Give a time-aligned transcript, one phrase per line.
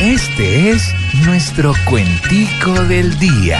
[0.00, 0.94] Este es
[1.26, 3.58] nuestro cuentico del día.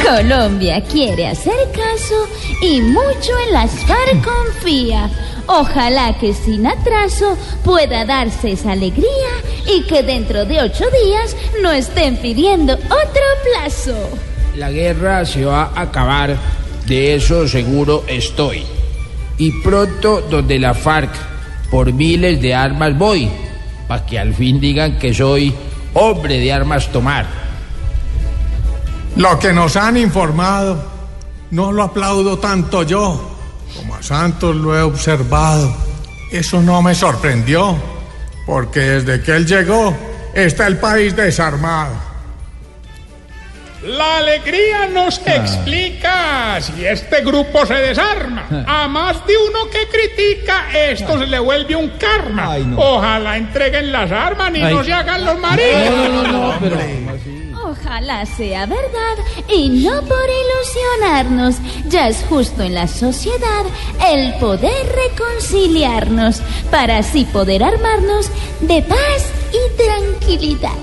[0.00, 2.28] Colombia quiere hacer caso
[2.62, 5.10] y mucho en las FARC confía.
[5.48, 9.06] Ojalá que sin atraso pueda darse esa alegría
[9.66, 14.08] y que dentro de ocho días no estén pidiendo otro plazo.
[14.54, 16.36] La guerra se va a acabar,
[16.86, 18.64] de eso seguro estoy.
[19.38, 21.10] Y pronto donde la FARC
[21.70, 23.28] por miles de armas voy,
[23.88, 25.54] para que al fin digan que soy
[25.94, 27.26] hombre de armas tomar.
[29.16, 30.82] Lo que nos han informado,
[31.50, 33.36] no lo aplaudo tanto yo,
[33.74, 35.74] como a Santos lo he observado.
[36.30, 37.76] Eso no me sorprendió,
[38.46, 39.94] porque desde que él llegó,
[40.34, 41.94] está el país desarmado.
[43.82, 48.46] La alegría nos explica si este grupo se desarma.
[48.66, 52.56] A más de uno que critica, esto se le vuelve un karma.
[52.76, 56.56] Ojalá entreguen las armas y no se hagan los maridos.
[57.64, 59.16] Ojalá sea verdad
[59.48, 60.26] y no por
[61.00, 61.56] ilusionarnos.
[61.88, 63.64] Ya es justo en la sociedad
[64.08, 70.76] el poder reconciliarnos para así poder armarnos de paz y tranquilidad.